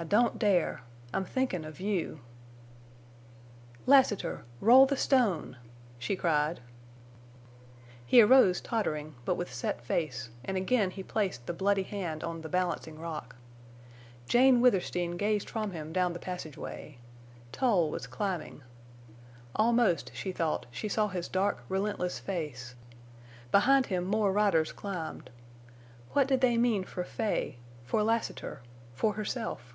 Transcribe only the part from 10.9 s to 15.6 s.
he placed the bloody hand on the Balancing Rock. Jane Withersteen gazed